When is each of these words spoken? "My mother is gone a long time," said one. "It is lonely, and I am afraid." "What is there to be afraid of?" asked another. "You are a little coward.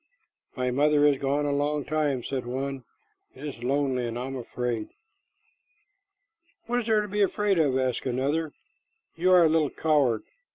"My 0.55 0.71
mother 0.71 1.05
is 1.05 1.19
gone 1.21 1.45
a 1.45 1.51
long 1.51 1.85
time," 1.85 2.23
said 2.23 2.47
one. 2.47 2.83
"It 3.35 3.45
is 3.45 3.63
lonely, 3.63 4.07
and 4.07 4.17
I 4.17 4.25
am 4.25 4.35
afraid." 4.35 4.89
"What 6.65 6.79
is 6.79 6.85
there 6.87 7.01
to 7.01 7.07
be 7.07 7.21
afraid 7.21 7.59
of?" 7.59 7.77
asked 7.77 8.07
another. 8.07 8.51
"You 9.15 9.31
are 9.31 9.43
a 9.45 9.47
little 9.47 9.69
coward. 9.69 10.23